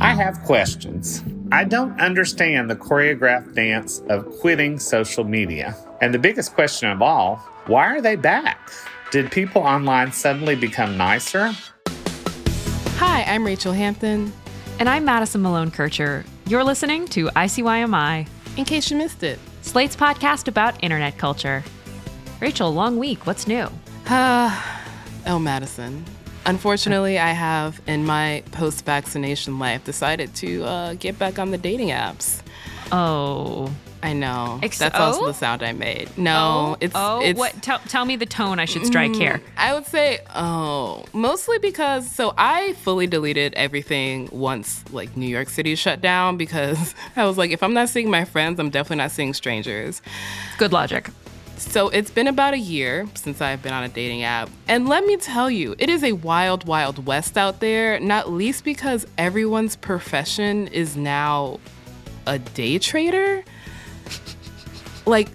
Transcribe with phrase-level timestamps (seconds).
[0.00, 1.24] I have questions.
[1.52, 5.76] I don't understand the choreographed dance of quitting social media.
[6.00, 7.36] And the biggest question of all,
[7.66, 8.70] why are they back?
[9.10, 11.52] Did people online suddenly become nicer?
[12.98, 14.32] Hi, I'm Rachel Hampton.
[14.78, 16.24] And I'm Madison Malone Kircher.
[16.46, 18.28] You're listening to ICYMI.
[18.56, 21.64] In case you missed it, Slate's podcast about internet culture.
[22.40, 23.26] Rachel, long week.
[23.26, 23.68] What's new?
[24.06, 24.62] Uh,
[25.26, 26.04] oh, Madison.
[26.46, 31.58] Unfortunately, I have, in my post vaccination life, decided to uh, get back on the
[31.58, 32.40] dating apps.
[32.92, 33.70] Oh.
[34.02, 34.60] I know.
[34.62, 35.02] Ex- That's oh?
[35.02, 36.08] also the sound I made.
[36.16, 37.36] No, oh, it's oh, it's.
[37.36, 37.60] what?
[37.62, 39.42] Tell, tell me the tone I should strike Mm, here.
[39.56, 45.48] I would say, oh, mostly because so I fully deleted everything once like New York
[45.48, 48.98] City shut down because I was like, if I'm not seeing my friends, I'm definitely
[48.98, 50.02] not seeing strangers.
[50.58, 51.08] Good logic.
[51.58, 54.50] So it's been about a year since I've been on a dating app.
[54.68, 58.64] And let me tell you, it is a wild, wild west out there, not least
[58.64, 61.60] because everyone's profession is now
[62.26, 63.44] a day trader.
[65.08, 65.28] Like,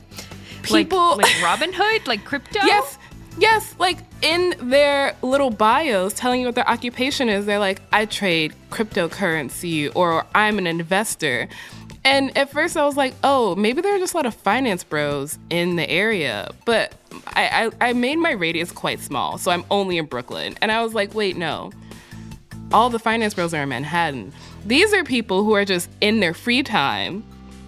[0.64, 1.16] people.
[1.16, 2.60] Like, like Robinhood, like crypto.
[2.66, 2.98] Yes,
[3.38, 3.74] yes.
[3.80, 8.54] Like in their little bios telling you what their occupation is, they're like, I trade
[8.70, 11.48] cryptocurrency or I'm an investor.
[12.04, 14.84] And at first I was like, oh, maybe there are just a lot of finance
[14.84, 16.50] bros in the area.
[16.66, 16.94] But
[17.28, 20.56] I, I, I made my radius quite small, so I'm only in Brooklyn.
[20.62, 21.72] And I was like, wait, no.
[22.74, 24.34] All the finance bros are in Manhattan.
[24.66, 27.24] These are people who are just in their free time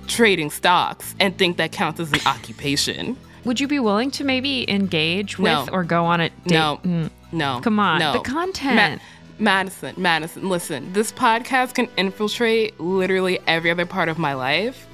[0.07, 3.15] trading stocks and think that counts as an occupation.
[3.45, 5.67] Would you be willing to maybe engage with No.
[5.71, 6.35] or go on a date?
[6.45, 7.09] No, Mm.
[7.33, 7.59] no.
[7.61, 8.13] Come on, no.
[8.13, 9.01] the content.
[9.39, 10.93] Madison, Madison, listen.
[10.93, 14.87] This podcast can infiltrate literally every other part of my life.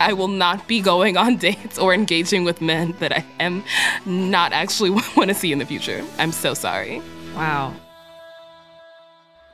[0.00, 3.64] I will not be going on dates or engaging with men that I am
[4.06, 6.04] not actually want to see in the future.
[6.18, 7.02] I'm so sorry.
[7.34, 7.74] Wow.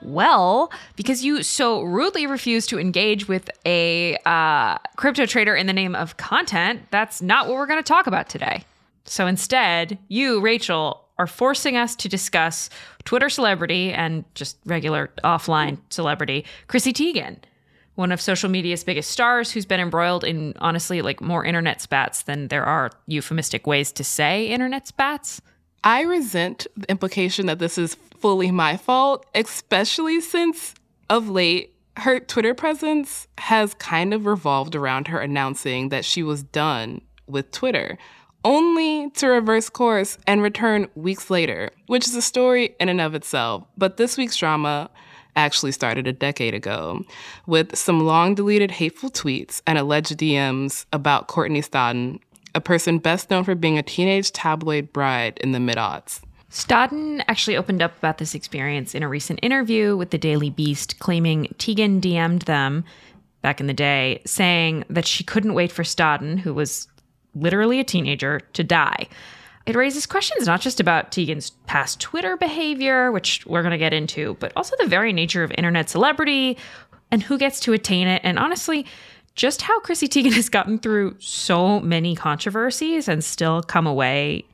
[0.02, 5.72] Well, because you so rudely refused to engage with a uh, crypto trader in the
[5.72, 8.64] name of content, that's not what we're going to talk about today.
[9.06, 12.70] So instead, you, Rachel, are forcing us to discuss
[13.04, 17.38] Twitter celebrity and just regular offline celebrity, Chrissy Teigen,
[17.94, 22.22] one of social media's biggest stars who's been embroiled in honestly like more internet spats
[22.22, 25.40] than there are euphemistic ways to say internet spats.
[25.84, 30.74] I resent the implication that this is fully my fault, especially since
[31.10, 36.42] of late her Twitter presence has kind of revolved around her announcing that she was
[36.42, 37.98] done with Twitter,
[38.44, 43.14] only to reverse course and return weeks later, which is a story in and of
[43.14, 43.64] itself.
[43.76, 44.90] But this week's drama
[45.36, 47.02] actually started a decade ago
[47.46, 52.20] with some long deleted hateful tweets and alleged DMs about Courtney Stodden,
[52.54, 56.20] a person best known for being a teenage tabloid bride in the mid aughts.
[56.50, 61.00] Stodden actually opened up about this experience in a recent interview with the Daily Beast,
[61.00, 62.84] claiming Teigen DM'd them
[63.42, 66.86] back in the day, saying that she couldn't wait for Stodden, who was
[67.34, 69.08] literally a teenager, to die.
[69.66, 73.94] It raises questions not just about Teigen's past Twitter behavior, which we're going to get
[73.94, 76.58] into, but also the very nature of internet celebrity
[77.10, 78.20] and who gets to attain it.
[78.24, 78.86] And honestly,
[79.34, 84.44] just how Chrissy Teigen has gotten through so many controversies and still come away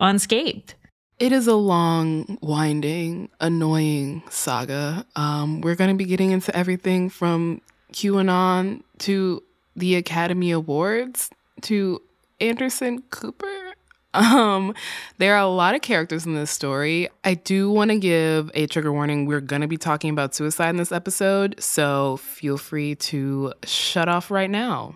[0.00, 0.74] unscathed.
[1.20, 5.06] It is a long, winding, annoying saga.
[5.14, 7.60] Um, we're going to be getting into everything from
[7.92, 9.42] QAnon to
[9.76, 11.30] the Academy Awards
[11.62, 12.02] to
[12.48, 13.46] Anderson Cooper.
[14.14, 14.74] Um,
[15.18, 17.08] there are a lot of characters in this story.
[17.24, 19.26] I do want to give a trigger warning.
[19.26, 24.08] We're going to be talking about suicide in this episode, so feel free to shut
[24.08, 24.94] off right now.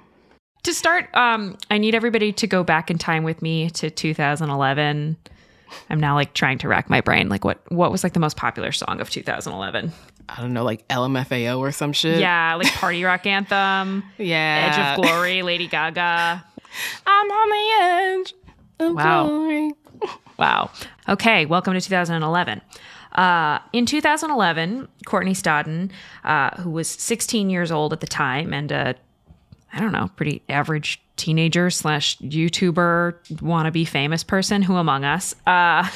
[0.62, 5.16] To start, um, I need everybody to go back in time with me to 2011.
[5.90, 7.28] I'm now like trying to rack my brain.
[7.28, 9.90] Like, what what was like the most popular song of 2011?
[10.28, 12.20] I don't know, like LMFAO or some shit.
[12.20, 14.94] Yeah, like Party Rock Anthem, Yeah.
[14.94, 16.44] Edge of Glory, Lady Gaga.
[17.06, 18.34] I'm on the edge
[18.80, 19.26] of Wow.
[19.26, 19.72] glory.
[20.38, 20.70] Wow.
[21.08, 22.60] Okay, welcome to 2011.
[23.12, 25.90] Uh, in 2011, Courtney Stodden,
[26.24, 28.94] uh, who was 16 years old at the time and a,
[29.72, 35.88] I don't know, pretty average teenager slash YouTuber wannabe famous person, who among us, uh,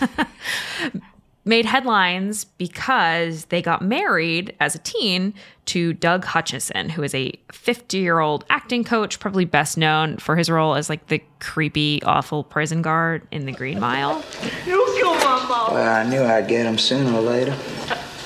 [1.44, 5.34] made headlines because they got married as a teen
[5.66, 10.36] to Doug Hutchison, who is a 50 year old acting coach, probably best known for
[10.36, 14.22] his role as like the creepy, awful prison guard in The Green Mile.
[14.66, 15.74] You kill my mom.
[15.74, 17.56] Well, I knew I'd get him sooner or later.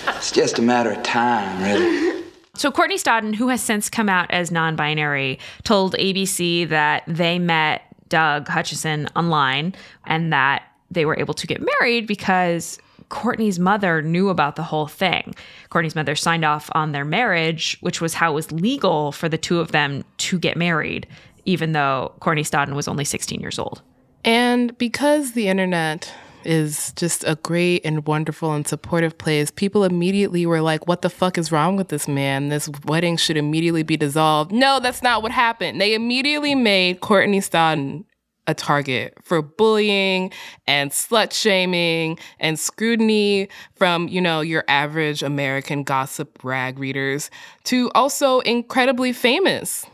[0.09, 2.25] It's just a matter of time, really.
[2.57, 7.39] So, Courtney Stodden, who has since come out as non binary, told ABC that they
[7.39, 9.75] met Doug Hutchison online
[10.07, 12.79] and that they were able to get married because
[13.15, 15.37] Courtney's mother knew about the whole thing.
[15.71, 19.39] Courtney's mother signed off on their marriage, which was how it was legal for the
[19.39, 21.07] two of them to get married,
[21.45, 23.83] even though Courtney Stodden was only 16 years old.
[24.25, 26.13] And because the internet
[26.45, 31.09] is just a great and wonderful and supportive place, people immediately were like, what the
[31.09, 32.49] fuck is wrong with this man?
[32.49, 34.51] This wedding should immediately be dissolved.
[34.51, 35.81] No, that's not what happened.
[35.81, 38.07] They immediately made Courtney Stodden
[38.46, 40.31] a target for bullying
[40.67, 47.31] and slut shaming and scrutiny from, you know, your average American gossip rag readers
[47.64, 49.87] to also incredibly famous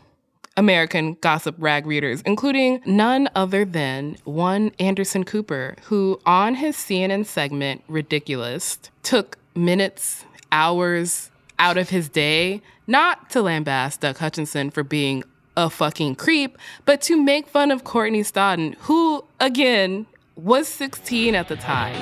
[0.57, 7.25] American gossip rag readers, including none other than one Anderson Cooper, who on his CNN
[7.25, 14.83] segment, Ridiculous, took minutes, hours out of his day not to lambaste Doug Hutchison for
[14.83, 15.23] being
[15.57, 20.05] a fucking creep, but to make fun of Courtney Stodden, who, again,
[20.35, 21.95] was 16 at the time.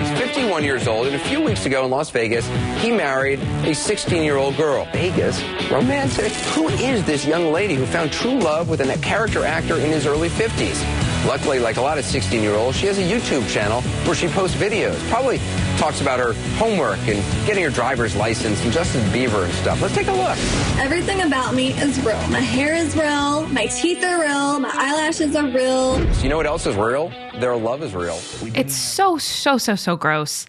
[0.00, 2.46] He's 51 years old, and a few weeks ago in Las Vegas,
[2.80, 4.86] he married a 16 year old girl.
[4.92, 5.42] Vegas?
[5.70, 6.32] Romantic?
[6.54, 10.06] Who is this young lady who found true love with a character actor in his
[10.06, 11.05] early 50s?
[11.26, 14.28] Luckily, like a lot of 16 year olds, she has a YouTube channel where she
[14.28, 14.96] posts videos.
[15.10, 15.38] Probably
[15.76, 19.82] talks about her homework and getting her driver's license and Justin Bieber and stuff.
[19.82, 20.38] Let's take a look.
[20.78, 22.16] Everything about me is real.
[22.28, 23.46] My hair is real.
[23.48, 24.60] My teeth are real.
[24.60, 26.14] My eyelashes are real.
[26.14, 27.08] So you know what else is real?
[27.40, 28.20] Their love is real.
[28.54, 30.46] It's so, so, so, so gross.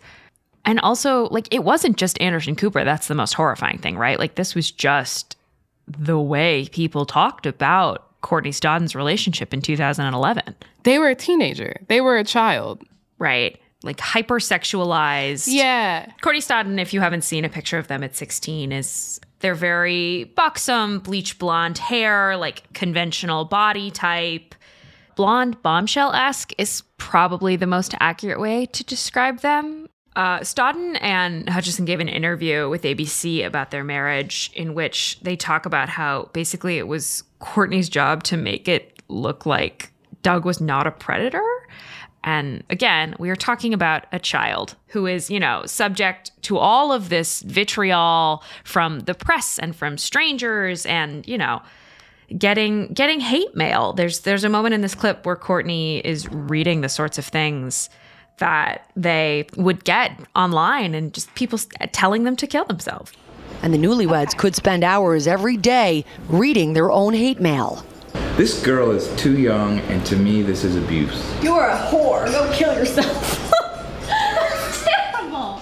[0.63, 2.83] And also, like, it wasn't just Anderson Cooper.
[2.83, 4.19] That's the most horrifying thing, right?
[4.19, 5.38] Like, this was just
[5.88, 10.53] the way people talked about Courtney Stodden's relationship in 2011.
[10.83, 12.83] They were a teenager, they were a child.
[13.19, 13.57] Right.
[13.83, 15.47] Like hypersexualized.
[15.47, 16.12] Yeah.
[16.21, 20.25] Courtney Stodden, if you haven't seen a picture of them at 16, is they're very
[20.35, 24.53] buxom, bleach blonde hair, like conventional body type.
[25.15, 29.86] Blonde bombshell esque is probably the most accurate way to describe them.
[30.17, 35.35] Uh, Stodden and Hutchison gave an interview with ABC about their marriage, in which they
[35.35, 39.91] talk about how basically it was Courtney's job to make it look like
[40.23, 41.45] Doug was not a predator.
[42.23, 46.91] And again, we are talking about a child who is, you know, subject to all
[46.91, 51.61] of this vitriol from the press and from strangers and, you know,
[52.35, 53.93] getting getting hate mail.
[53.93, 57.91] There's there's a moment in this clip where Courtney is reading the sorts of things
[58.37, 61.59] that they would get online and just people
[61.91, 63.11] telling them to kill themselves.
[63.61, 67.83] And the newlyweds could spend hours every day reading their own hate mail.
[68.35, 71.23] This girl is too young, and to me, this is abuse.
[71.41, 72.27] You're a whore.
[72.27, 73.51] Go kill yourself.
[74.83, 75.59] terrible.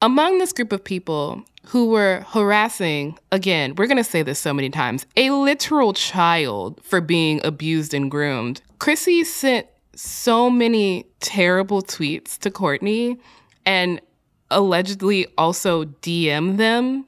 [0.00, 4.54] Among this group of people who were harassing, again, we're going to say this so
[4.54, 9.66] many times, a literal child for being abused and groomed, Chrissy sent
[9.96, 13.18] so many terrible tweets to Courtney
[13.66, 14.00] and
[14.50, 17.06] allegedly also DM them.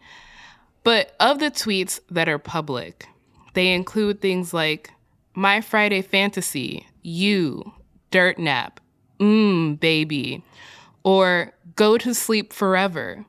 [0.85, 3.07] But of the tweets that are public,
[3.55, 4.91] they include things like
[5.35, 7.73] My Friday Fantasy, You,
[8.11, 8.81] Dirt Nap,
[9.19, 10.45] Mmm, Baby,
[11.03, 13.25] or Go to Sleep Forever,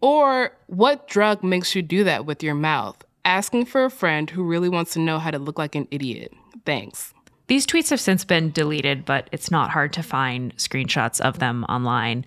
[0.00, 3.04] or What drug makes you do that with your mouth?
[3.24, 6.32] Asking for a friend who really wants to know how to look like an idiot.
[6.64, 7.12] Thanks.
[7.50, 11.64] These tweets have since been deleted, but it's not hard to find screenshots of them
[11.64, 12.24] online.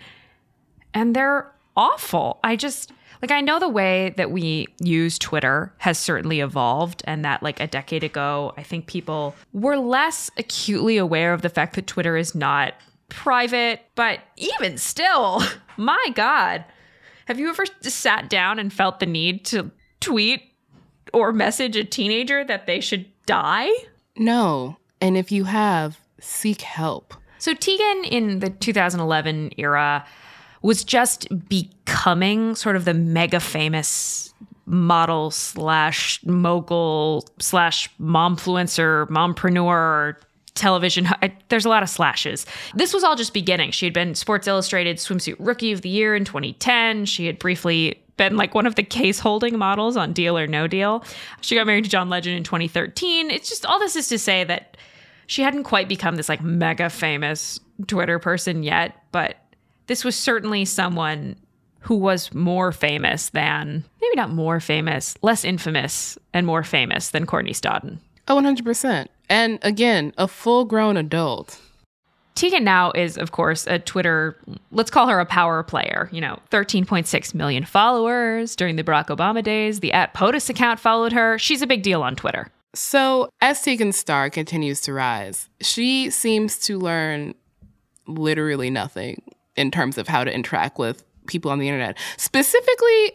[0.94, 2.42] And they're awful.
[2.44, 7.24] I just like I know the way that we use Twitter has certainly evolved and
[7.24, 11.76] that like a decade ago, I think people were less acutely aware of the fact
[11.76, 12.74] that Twitter is not
[13.08, 15.42] private, but even still,
[15.78, 16.66] my god.
[17.28, 20.52] Have you ever sat down and felt the need to tweet
[21.14, 23.70] or message a teenager that they should die?
[24.18, 24.76] No.
[25.04, 27.14] And if you have, seek help.
[27.38, 30.06] So Teigen in the 2011 era
[30.62, 34.34] was just becoming sort of the mega famous
[34.66, 40.16] model slash mogul slash momfluencer, mompreneur,
[40.56, 41.10] television.
[41.50, 42.46] There's a lot of slashes.
[42.74, 43.72] This was all just beginning.
[43.72, 47.08] She had been Sports Illustrated Swimsuit Rookie of the Year in 2010.
[47.08, 50.66] She had briefly been like one of the case holding models on Deal or No
[50.66, 51.04] Deal.
[51.42, 53.32] She got married to John Legend in 2013.
[53.32, 54.78] It's just all this is to say that
[55.28, 59.38] she hadn't quite become this like mega famous Twitter person yet, but
[59.88, 61.36] this was certainly someone
[61.80, 67.26] who was more famous than, maybe not more famous, less infamous and more famous than
[67.26, 68.00] Courtney Stodden.
[68.28, 69.08] Oh, 100%.
[69.30, 71.60] And again, a full grown adult.
[72.36, 74.38] Teigen now is, of course, a Twitter,
[74.72, 76.10] let's call her a power player.
[76.12, 79.82] You know, 13.6 million followers during the Barack Obama days.
[79.82, 81.38] The at POTUS account followed her.
[81.38, 82.50] She's a big deal on Twitter.
[82.76, 87.36] So, as Teigen's star continues to rise, she seems to learn
[88.08, 89.22] literally nothing
[89.56, 91.98] in terms of how to interact with people on the internet.
[92.18, 93.14] Specifically,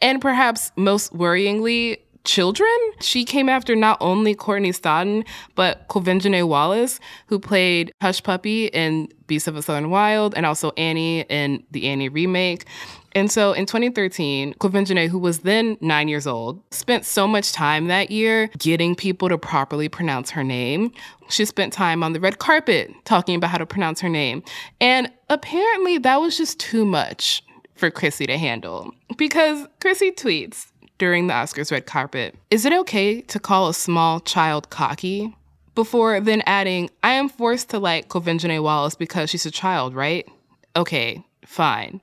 [0.00, 2.68] and perhaps most worryingly, children.
[3.00, 9.08] She came after not only Courtney Stodden, but Quvenzhané Wallace, who played Hush Puppy in
[9.26, 12.66] Beasts of a Southern Wild and also Annie in the Annie remake.
[13.12, 17.86] And so in 2013, Quvenzhané, who was then nine years old, spent so much time
[17.86, 20.92] that year getting people to properly pronounce her name.
[21.30, 24.42] She spent time on the red carpet talking about how to pronounce her name.
[24.82, 27.42] And apparently that was just too much
[27.74, 30.66] for Chrissy to handle because Chrissy tweets,
[30.98, 32.34] during the Oscars red carpet.
[32.50, 35.36] Is it okay to call a small child cocky?
[35.74, 40.26] Before then adding, I am forced to like Quvenzhané Wallace because she's a child, right?
[40.74, 42.00] Okay, fine.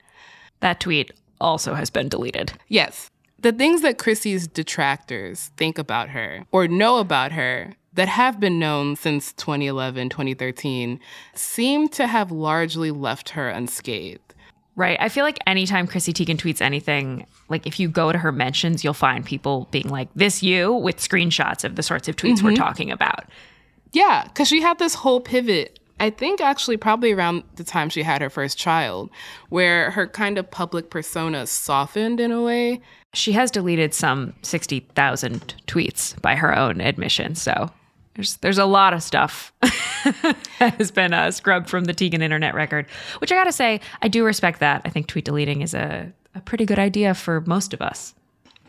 [0.59, 2.53] That tweet also has been deleted.
[2.67, 3.09] Yes.
[3.39, 8.59] The things that Chrissy's detractors think about her or know about her that have been
[8.59, 10.99] known since 2011, 2013
[11.35, 14.32] seem to have largely left her unscathed.
[14.75, 14.97] Right.
[14.99, 18.83] I feel like anytime Chrissy Teigen tweets anything, like if you go to her mentions,
[18.83, 22.47] you'll find people being like, this you with screenshots of the sorts of tweets mm-hmm.
[22.47, 23.25] we're talking about.
[23.91, 25.79] Yeah, because she had this whole pivot.
[25.99, 29.11] I think actually probably around the time she had her first child,
[29.49, 32.81] where her kind of public persona softened in a way.
[33.13, 37.35] She has deleted some 60,000 tweets by her own admission.
[37.35, 37.69] So
[38.15, 42.53] there's there's a lot of stuff that has been uh, scrubbed from the Teigen internet
[42.53, 42.87] record,
[43.19, 44.81] which I gotta say I do respect that.
[44.85, 48.13] I think tweet deleting is a, a pretty good idea for most of us.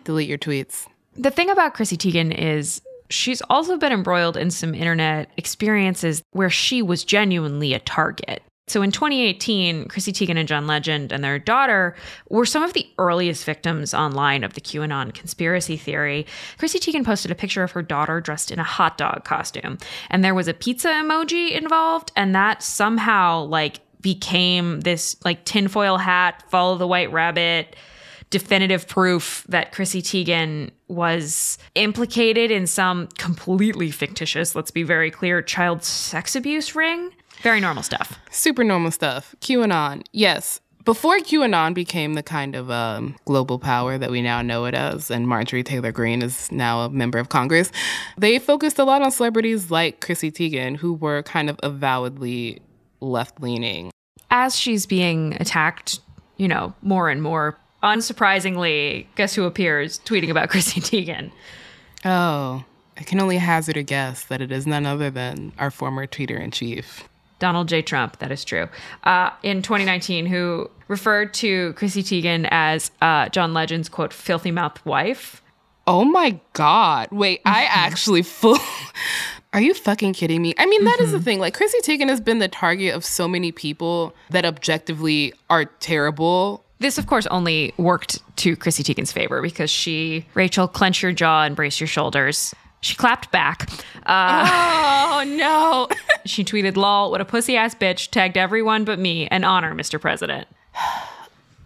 [0.05, 0.87] Delete your tweets.
[1.17, 6.51] The thing about Chrissy Teigen is she's also been embroiled in some internet experiences where
[6.51, 8.43] she was genuinely a target.
[8.67, 11.95] So in 2018, Chrissy Teigen and John Legend and their daughter
[12.31, 16.27] were some of the earliest victims online of the QAnon conspiracy theory.
[16.59, 19.77] Chrissy Teigen posted a picture of her daughter dressed in a hot dog costume,
[20.09, 25.99] and there was a pizza emoji involved, and that somehow like became this like tinfoil
[25.99, 27.77] hat, follow the white rabbit
[28.31, 35.41] definitive proof that Chrissy Teigen was implicated in some completely fictitious, let's be very clear,
[35.41, 37.13] child sex abuse ring.
[37.45, 38.19] Very normal stuff.
[38.31, 39.37] Super normal stuff.
[39.43, 40.63] QAnon, yes.
[40.87, 45.11] Before QAnon became the kind of um, global power that we now know it as,
[45.11, 47.71] and Marjorie Taylor Greene is now a member of Congress,
[48.17, 52.63] they focused a lot on celebrities like Chrissy Teigen, who were kind of avowedly
[53.01, 53.91] left leaning.
[54.31, 56.01] As she's being attacked,
[56.39, 61.31] you know, more and more, unsurprisingly, guess who appears tweeting about Chrissy Teigen?
[62.07, 62.65] Oh,
[62.97, 66.41] I can only hazard a guess that it is none other than our former tweeter
[66.41, 67.07] in chief.
[67.39, 67.83] Donald J.
[67.83, 68.69] Trump, that is true,
[69.05, 74.85] uh, in 2019, who referred to Chrissy Teigen as uh, John Legend's quote, filthy mouth
[74.85, 75.43] wife.
[75.87, 77.09] Oh my God.
[77.11, 77.57] Wait, mm-hmm.
[77.57, 78.59] I actually full.
[79.53, 80.55] Are you fucking kidding me?
[80.59, 81.05] I mean, that mm-hmm.
[81.05, 81.25] is the mm-hmm.
[81.25, 81.39] thing.
[81.39, 86.65] Like, Chrissy Teigen has been the target of so many people that objectively are terrible.
[86.81, 91.45] This, of course, only worked to Chrissy Teigen's favor because she, Rachel, clench your jaw
[91.45, 92.53] and brace your shoulders.
[92.85, 93.71] She clapped back.
[94.05, 95.89] Uh, oh no!
[96.27, 99.27] she tweeted, "Lol, what a pussy ass bitch!" Tagged everyone but me.
[99.29, 100.01] An honor, Mr.
[100.01, 100.47] President.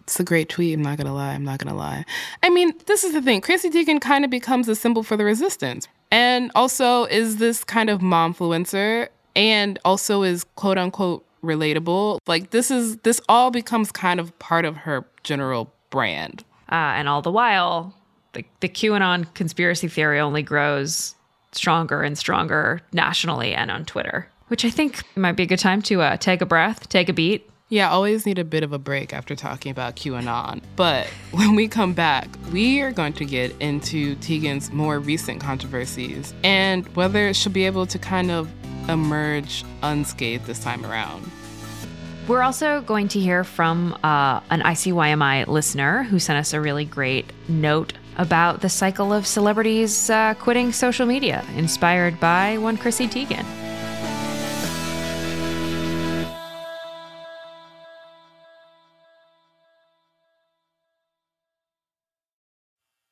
[0.03, 0.73] It's a great tweet.
[0.73, 1.35] I'm not gonna lie.
[1.35, 2.03] I'm not gonna lie.
[2.41, 3.41] I mean, this is the thing.
[3.41, 7.91] Chrissy Teigen kind of becomes a symbol for the resistance, and also is this kind
[7.91, 12.17] of momfluencer, and also is quote unquote relatable.
[12.25, 16.43] Like this is this all becomes kind of part of her general brand.
[16.71, 17.93] Uh, and all the while,
[18.59, 21.15] the, the QAnon conspiracy theory only grows
[21.51, 25.81] stronger and stronger nationally and on Twitter, which I think might be a good time
[25.83, 27.49] to uh, take a breath, take a beat.
[27.69, 30.61] Yeah, always need a bit of a break after talking about QAnon.
[30.75, 36.33] But when we come back, we are going to get into Teigen's more recent controversies
[36.43, 38.49] and whether she'll be able to kind of
[38.89, 41.29] emerge unscathed this time around.
[42.29, 46.85] We're also going to hear from uh, an ICYMI listener who sent us a really
[46.85, 53.07] great note about the cycle of celebrities uh, quitting social media, inspired by one Chrissy
[53.07, 53.45] Teigen.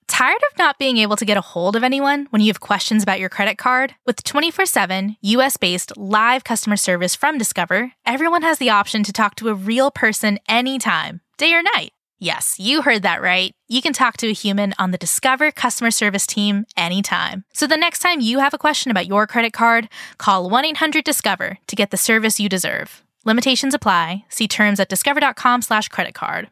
[0.08, 3.04] Tired of not being able to get a hold of anyone when you have questions
[3.04, 3.94] about your credit card?
[4.06, 9.14] With 24 7 US based live customer service from Discover, everyone has the option to
[9.14, 11.92] talk to a real person anytime, day or night.
[12.20, 13.52] Yes, you heard that right.
[13.68, 17.44] You can talk to a human on the Discover customer service team anytime.
[17.54, 21.04] So the next time you have a question about your credit card, call 1 800
[21.04, 23.04] Discover to get the service you deserve.
[23.24, 24.26] Limitations apply.
[24.30, 26.50] See terms at discover.com slash credit card.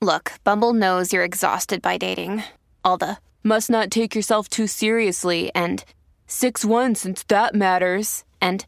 [0.00, 2.44] Look, Bumble knows you're exhausted by dating.
[2.82, 5.84] All the must not take yourself too seriously and
[6.26, 8.24] 6 1 since that matters.
[8.40, 8.64] And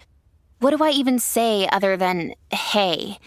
[0.59, 3.19] what do I even say other than hey?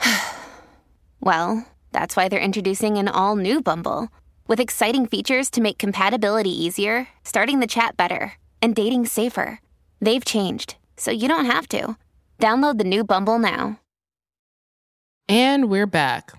[1.20, 4.08] well, that's why they're introducing an all new Bumble
[4.46, 9.60] with exciting features to make compatibility easier, starting the chat better, and dating safer.
[10.00, 11.96] They've changed, so you don't have to.
[12.38, 13.78] Download the new Bumble now.
[15.28, 16.32] And we're back.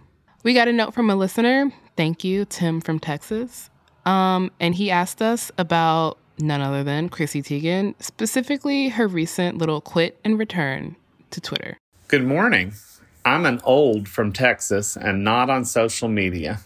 [0.43, 1.71] We got a note from a listener.
[1.95, 3.69] Thank you, Tim from Texas.
[4.05, 9.81] Um, and he asked us about none other than Chrissy Teigen, specifically her recent little
[9.81, 10.95] quit and return
[11.31, 11.77] to Twitter.
[12.09, 12.73] Good morning.
[13.25, 16.59] I'm an old from Texas and not on social media.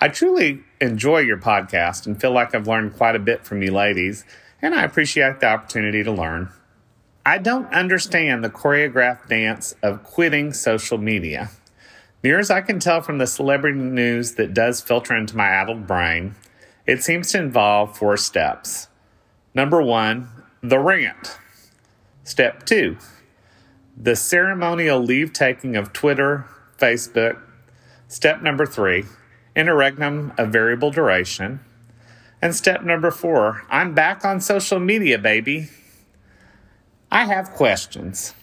[0.00, 3.70] I truly enjoy your podcast and feel like I've learned quite a bit from you
[3.70, 4.24] ladies,
[4.60, 6.48] and I appreciate the opportunity to learn.
[7.24, 11.50] I don't understand the choreographed dance of quitting social media.
[12.24, 15.86] Near as I can tell from the celebrity news that does filter into my addled
[15.86, 16.34] brain,
[16.86, 18.88] it seems to involve four steps.
[19.54, 20.28] Number one,
[20.60, 21.38] the rant.
[22.24, 22.96] Step two,
[23.96, 26.46] the ceremonial leave taking of Twitter,
[26.78, 27.40] Facebook.
[28.08, 29.04] Step number three,
[29.54, 31.60] interregnum of variable duration.
[32.42, 35.68] And step number four, I'm back on social media, baby.
[37.10, 38.34] I have questions.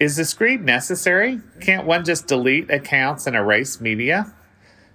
[0.00, 1.40] Is this greed necessary?
[1.60, 4.34] Can't one just delete accounts and erase media?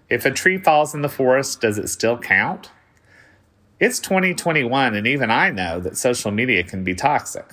[0.09, 2.71] If a tree falls in the forest, does it still count?
[3.79, 7.45] It's 2021, and even I know that social media can be toxic.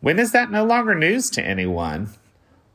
[0.00, 2.10] When is that no longer news to anyone?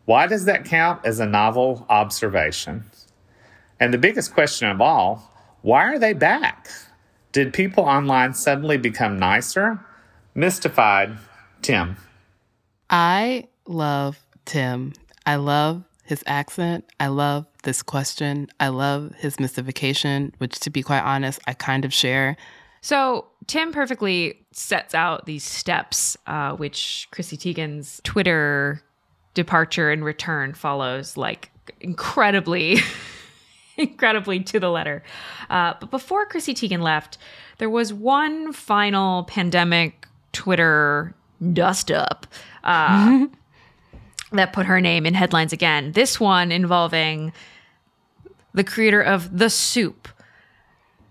[0.05, 2.85] Why does that count as a novel observation?
[3.79, 6.69] And the biggest question of all why are they back?
[7.31, 9.83] Did people online suddenly become nicer?
[10.35, 11.17] Mystified,
[11.63, 11.97] Tim.
[12.89, 14.93] I love Tim.
[15.25, 16.85] I love his accent.
[16.99, 18.47] I love this question.
[18.59, 22.37] I love his mystification, which, to be quite honest, I kind of share.
[22.85, 28.79] So, Tim perfectly sets out these steps, uh, which Chrissy Teigen's Twitter
[29.33, 31.49] departure and return follows like
[31.81, 32.77] incredibly,
[33.77, 35.01] incredibly to the letter.
[35.49, 37.17] Uh, but before Chrissy Teigen left,
[37.57, 41.15] there was one final pandemic Twitter
[41.53, 42.27] dust up.
[42.63, 43.25] Uh,
[44.31, 45.93] that put her name in headlines again.
[45.93, 47.33] This one involving
[48.53, 50.07] the creator of the soup,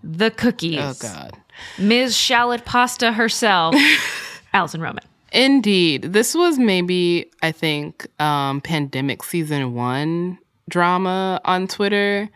[0.01, 0.79] the cookies.
[0.79, 1.41] Oh, God.
[1.77, 2.15] Ms.
[2.15, 3.75] Shallot Pasta herself,
[4.53, 5.03] Alison Roman.
[5.31, 6.13] Indeed.
[6.13, 10.37] This was maybe, I think, um, pandemic season one
[10.69, 12.29] drama on Twitter.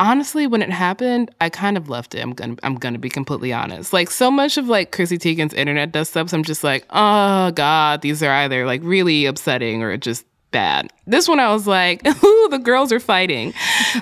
[0.00, 2.20] Honestly, when it happened, I kind of left it.
[2.20, 3.92] I'm gonna I'm gonna be completely honest.
[3.92, 8.02] Like so much of like Chrissy Teigen's internet dust ups, I'm just like, oh god,
[8.02, 10.90] these are either like really upsetting or just bad.
[11.06, 13.54] This one I was like, ooh, the girls are fighting.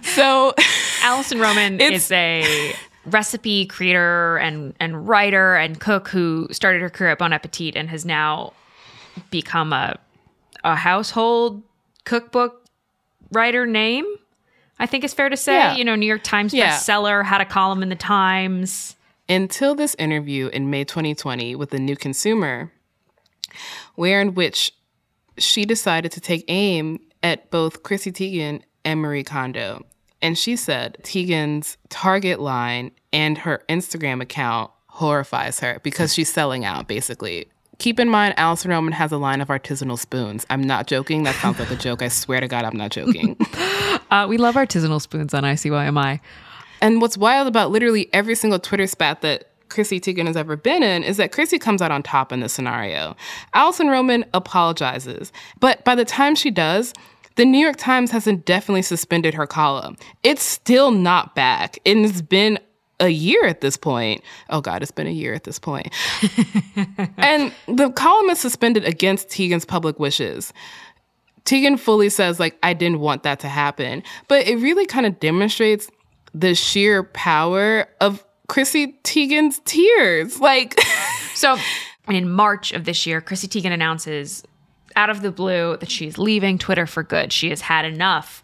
[0.02, 0.54] So
[1.02, 2.72] Alison Roman is a
[3.06, 7.88] recipe creator and and writer and cook who started her career at Bon Appetit and
[7.90, 8.52] has now
[9.30, 9.98] become a
[10.64, 11.62] a household
[12.04, 12.64] cookbook
[13.32, 14.04] writer name.
[14.78, 15.74] I think it's fair to say, Yeah.
[15.76, 16.70] you know, New York Times Yeah.
[16.76, 18.96] bestseller, had a column in the Times.
[19.28, 22.72] until this interview in May 2020 with the New Consumer,
[23.94, 24.72] where in which
[25.38, 29.84] she decided to take aim at both Chrissy Teigen and Marie Kondo.
[30.22, 36.64] And she said Teigen's Target line and her Instagram account horrifies her because she's selling
[36.64, 37.48] out, basically.
[37.78, 40.44] Keep in mind, Alison Roman has a line of artisanal spoons.
[40.50, 41.22] I'm not joking.
[41.22, 42.02] That sounds like a joke.
[42.02, 43.36] I swear to God, I'm not joking.
[44.10, 46.18] Uh, we love artisanal spoons on ICYMI.
[46.80, 50.82] And what's wild about literally every single Twitter spat that Chrissy Teigen has ever been
[50.82, 53.16] in is that Chrissy comes out on top in this scenario.
[53.54, 56.92] Alison Roman apologizes, but by the time she does,
[57.36, 59.96] the New York Times has indefinitely suspended her column.
[60.22, 62.58] It's still not back, and it's been
[62.98, 64.22] a year at this point.
[64.50, 65.92] Oh God, it's been a year at this point.
[67.16, 70.52] and the column is suspended against Teigen's public wishes.
[71.44, 74.02] Teigen fully says, like, I didn't want that to happen.
[74.28, 75.90] But it really kind of demonstrates
[76.34, 80.38] the sheer power of Chrissy Teigen's tears.
[80.38, 80.78] Like,
[81.40, 81.56] So
[82.06, 84.42] in March of this year, Chrissy Teigen announces
[84.96, 87.32] out of the blue that she's leaving Twitter for good.
[87.32, 88.42] She has had enough.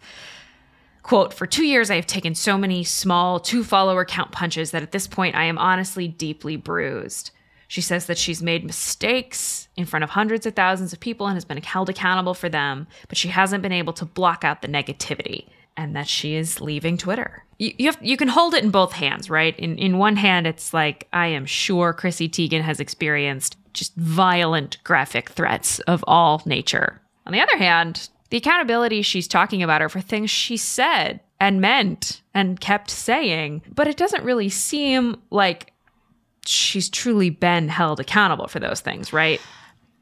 [1.03, 4.83] Quote, for two years, I have taken so many small two follower count punches that
[4.83, 7.31] at this point I am honestly deeply bruised.
[7.69, 11.35] She says that she's made mistakes in front of hundreds of thousands of people and
[11.35, 14.67] has been held accountable for them, but she hasn't been able to block out the
[14.67, 17.43] negativity and that she is leaving Twitter.
[17.57, 19.57] You, you, have, you can hold it in both hands, right?
[19.59, 24.83] In, in one hand, it's like, I am sure Chrissy Teigen has experienced just violent
[24.83, 27.01] graphic threats of all nature.
[27.25, 31.61] On the other hand, the accountability she's talking about are for things she said and
[31.61, 35.73] meant and kept saying, but it doesn't really seem like
[36.45, 39.39] she's truly been held accountable for those things, right?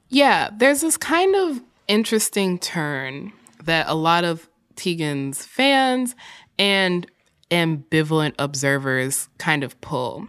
[0.09, 3.33] Yeah, there's this kind of interesting turn
[3.63, 6.15] that a lot of Teigen's fans
[6.57, 7.07] and
[7.51, 10.27] ambivalent observers kind of pull.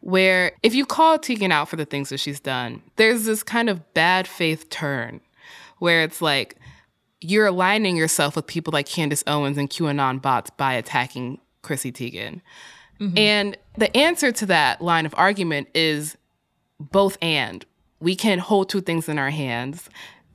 [0.00, 3.68] Where if you call Teigen out for the things that she's done, there's this kind
[3.68, 5.20] of bad faith turn
[5.78, 6.56] where it's like
[7.20, 12.40] you're aligning yourself with people like Candace Owens and QAnon bots by attacking Chrissy Teigen.
[12.98, 13.18] Mm-hmm.
[13.18, 16.16] And the answer to that line of argument is
[16.78, 17.64] both and.
[17.98, 19.90] We can hold two things in our hands.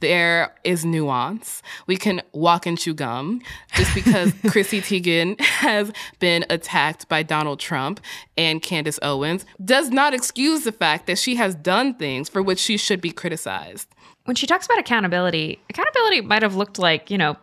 [0.06, 1.63] There is nuance.
[1.88, 3.41] We can walk and chew gum
[3.74, 8.00] just because Chrissy Teigen has been attacked by Donald Trump
[8.38, 12.60] and Candace Owens does not excuse the fact that she has done things for which
[12.60, 13.89] she should be criticized.
[14.26, 17.36] When she talks about accountability, accountability might have looked like, you know,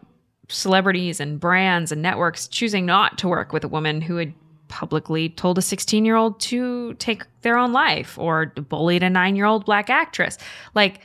[0.48, 4.32] celebrities and brands and networks choosing not to work with a woman who had
[4.68, 9.34] publicly told a 16 year old to take their own life or bullied a nine
[9.34, 10.38] year old black actress.
[10.76, 11.00] Like,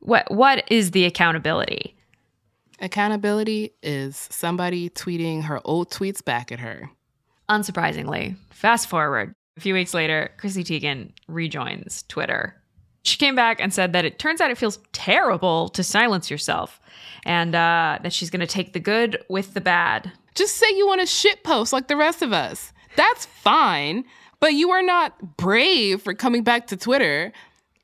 [0.00, 1.96] what what is the accountability?
[2.80, 6.90] Accountability is somebody tweeting her old tweets back at her.
[7.48, 12.54] Unsurprisingly, fast forward a few weeks later, Chrissy Teigen rejoins Twitter.
[13.02, 16.80] She came back and said that it turns out it feels terrible to silence yourself
[17.24, 20.12] and uh, that she's going to take the good with the bad.
[20.36, 22.72] Just say you want to shit post like the rest of us.
[22.94, 24.04] That's fine,
[24.38, 27.32] but you are not brave for coming back to Twitter.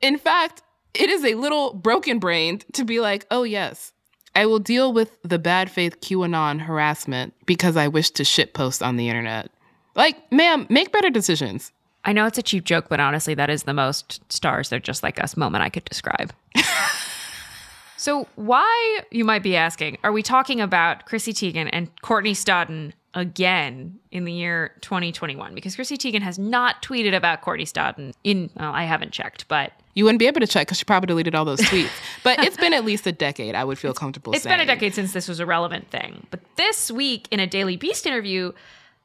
[0.00, 0.62] In fact,
[0.94, 3.92] it is a little broken brained to be like, oh, yes,
[4.34, 8.96] I will deal with the bad faith QAnon harassment because I wish to shitpost on
[8.96, 9.50] the internet.
[9.94, 11.72] Like, ma'am, make better decisions.
[12.04, 15.02] I know it's a cheap joke, but honestly, that is the most stars, they're just
[15.02, 16.32] like us moment I could describe.
[17.96, 22.92] so, why, you might be asking, are we talking about Chrissy Teigen and Courtney Stodden
[23.14, 28.50] again in the year 2021 because Chrissy Teigen has not tweeted about Courtney Stodden in,
[28.56, 29.72] well, I haven't checked, but.
[29.94, 31.88] You wouldn't be able to check because she probably deleted all those tweets.
[32.22, 34.54] but it's been at least a decade, I would feel comfortable It's saying.
[34.58, 36.26] been a decade since this was a relevant thing.
[36.30, 38.52] But this week in a Daily Beast interview,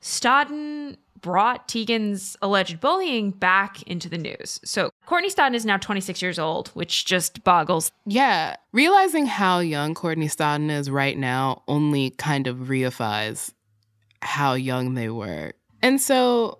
[0.01, 4.59] Stodden brought Teigen's alleged bullying back into the news.
[4.63, 7.91] So Courtney Stodden is now 26 years old, which just boggles.
[8.05, 8.55] Yeah.
[8.71, 13.51] Realizing how young Courtney Stodden is right now only kind of reifies
[14.21, 15.53] how young they were.
[15.81, 16.59] And so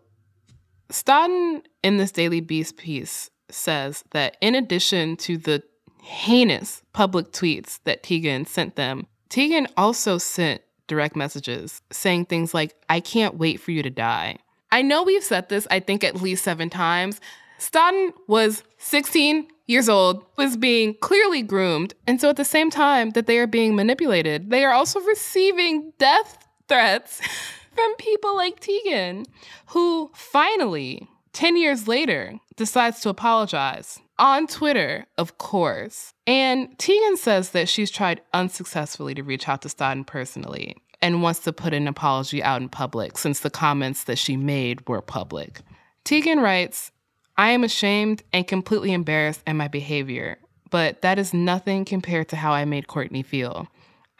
[0.90, 5.64] Stodden in this Daily Beast piece says that in addition to the
[6.02, 12.76] heinous public tweets that Teigen sent them, Teigen also sent direct messages saying things like,
[12.90, 14.38] I can't wait for you to die.
[14.72, 17.22] I know we've said this, I think, at least seven times.
[17.60, 21.94] Stodden was 16 years old, was being clearly groomed.
[22.08, 25.94] And so at the same time that they are being manipulated, they are also receiving
[26.00, 27.22] death threats
[27.76, 29.26] from people like Teigen,
[29.68, 31.08] who finally,
[31.40, 36.14] 10 years later, decides to apologize on Twitter, of course.
[36.28, 41.40] And Teigen says that she's tried unsuccessfully to reach out to Stodden personally and wants
[41.46, 45.62] to put an apology out in public since the comments that she made were public.
[46.04, 46.92] Teigen writes,
[47.38, 52.36] I am ashamed and completely embarrassed at my behavior, but that is nothing compared to
[52.36, 53.70] how I made Courtney feel.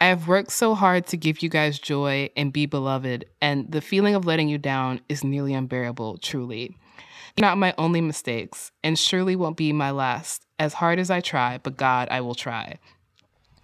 [0.00, 3.82] I have worked so hard to give you guys joy and be beloved, and the
[3.82, 6.78] feeling of letting you down is nearly unbearable, truly.
[7.38, 10.44] Not my only mistakes, and surely won't be my last.
[10.58, 12.78] As hard as I try, but God, I will try.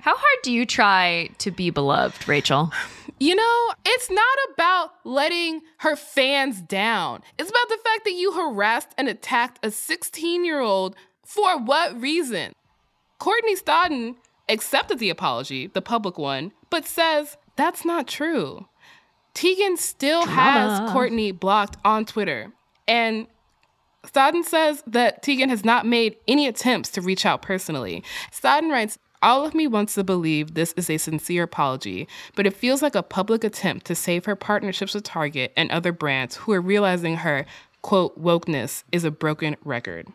[0.00, 2.70] How hard do you try to be beloved, Rachel?
[3.18, 7.22] You know, it's not about letting her fans down.
[7.38, 12.00] It's about the fact that you harassed and attacked a 16 year old for what
[12.00, 12.52] reason?
[13.18, 14.16] Courtney Stodden
[14.48, 18.68] accepted the apology, the public one, but says that's not true.
[19.34, 20.40] Teigen still Drama.
[20.40, 22.52] has Courtney blocked on Twitter.
[22.86, 23.26] And
[24.06, 28.02] Stodden says that Teigen has not made any attempts to reach out personally.
[28.32, 32.54] Stodden writes, all of me wants to believe this is a sincere apology, but it
[32.54, 36.52] feels like a public attempt to save her partnerships with Target and other brands who
[36.52, 37.46] are realizing her,
[37.82, 40.06] quote, wokeness is a broken record.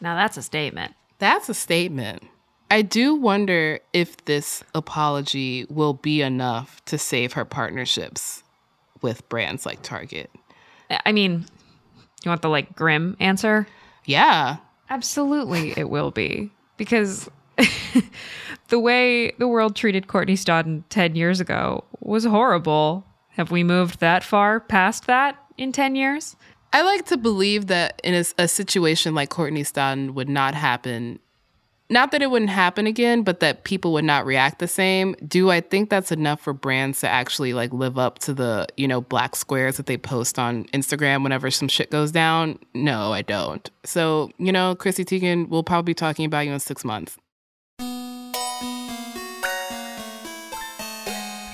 [0.00, 0.94] Now that's a statement.
[1.18, 2.22] That's a statement.
[2.70, 8.42] I do wonder if this apology will be enough to save her partnerships
[9.02, 10.30] with brands like Target.
[11.04, 11.46] I mean,
[12.24, 13.66] you want the like grim answer?
[14.04, 14.56] Yeah.
[14.90, 16.50] Absolutely, it will be.
[16.76, 17.30] Because
[18.68, 23.06] the way the world treated Courtney Stodden 10 years ago was horrible.
[23.30, 26.36] Have we moved that far past that in 10 years?
[26.72, 31.18] I like to believe that in a, a situation like Courtney Stodden would not happen.
[31.92, 35.14] Not that it wouldn't happen again, but that people would not react the same.
[35.28, 38.88] Do I think that's enough for brands to actually like live up to the, you
[38.88, 42.58] know, black squares that they post on Instagram whenever some shit goes down?
[42.72, 43.70] No, I don't.
[43.84, 47.18] So, you know, Chrissy Teigen, we'll probably be talking about you in six months.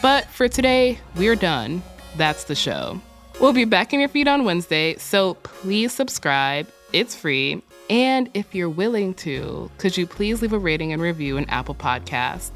[0.01, 1.83] But for today, we're done.
[2.17, 3.01] That's the show.
[3.41, 6.69] We'll be back in your feed on Wednesday, so please subscribe.
[6.93, 7.61] It's free.
[7.91, 11.75] And if you're willing to, could you please leave a rating and review in Apple
[11.75, 12.51] Podcasts?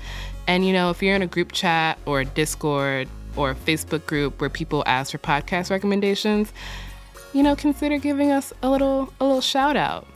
[0.46, 4.06] And you know, if you're in a group chat or a Discord or a Facebook
[4.06, 6.52] group where people ask for podcast recommendations,
[7.32, 10.06] you know, consider giving us a little a little shout out.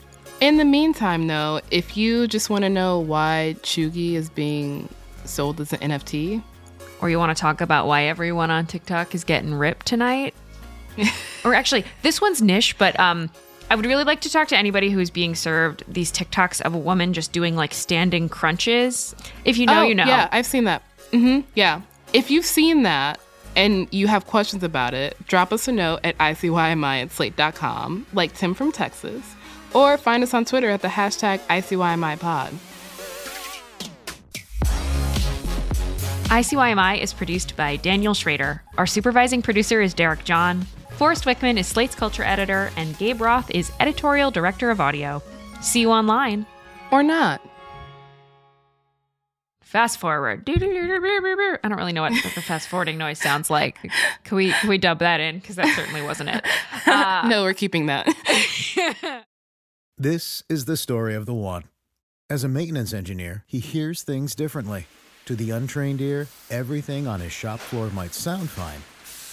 [0.40, 4.88] In the meantime, though, if you just want to know why Cheugy is being
[5.24, 6.42] sold as an NFT,
[7.00, 10.34] or you want to talk about why everyone on TikTok is getting ripped tonight,
[11.44, 13.30] or actually, this one's niche, but um,
[13.68, 16.74] I would really like to talk to anybody who is being served these TikToks of
[16.74, 19.14] a woman just doing like standing crunches.
[19.44, 20.04] If you know, oh, you know.
[20.04, 20.82] Yeah, I've seen that.
[21.10, 21.48] Mm-hmm.
[21.54, 21.80] Yeah.
[22.12, 23.20] If you've seen that
[23.56, 28.34] and you have questions about it, drop us a note at ICYMI at slate.com, like
[28.34, 29.34] Tim from Texas,
[29.74, 32.52] or find us on Twitter at the hashtag ICYMIPod.
[36.28, 38.62] ICYMI is produced by Daniel Schrader.
[38.78, 40.66] Our supervising producer is Derek John.
[40.96, 45.22] Forrest Wickman is Slate's culture editor, and Gabe Roth is editorial director of audio.
[45.60, 46.46] See you online.
[46.90, 47.42] Or not.
[49.60, 50.48] Fast forward.
[50.48, 53.76] I don't really know what the fast forwarding noise sounds like.
[54.24, 55.38] Can we can we dub that in?
[55.38, 56.44] Because that certainly wasn't it.
[56.86, 58.06] Uh, no, we're keeping that.
[59.98, 61.64] this is the story of the one.
[62.30, 64.86] As a maintenance engineer, he hears things differently.
[65.24, 68.80] To the untrained ear, everything on his shop floor might sound fine,